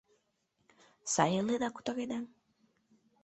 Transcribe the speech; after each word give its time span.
—Сай 1.13 1.31
иледа, 1.39 1.69
кутыреда? 1.71 2.19